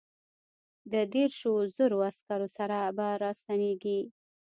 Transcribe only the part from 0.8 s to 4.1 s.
د دیرشو زرو عسکرو سره به را ستنېږي.